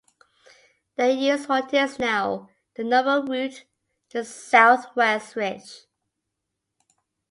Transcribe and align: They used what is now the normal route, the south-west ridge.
They 0.95 1.11
used 1.11 1.47
what 1.47 1.71
is 1.75 1.99
now 1.99 2.49
the 2.73 2.83
normal 2.83 3.21
route, 3.21 3.65
the 4.09 4.25
south-west 4.25 5.35
ridge. 5.35 5.81